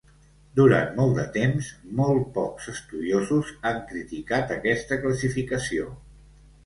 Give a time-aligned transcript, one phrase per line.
[0.59, 1.67] Durant molt de temps,
[1.99, 5.93] molt pocs estudiosos han criticat aquesta classificació.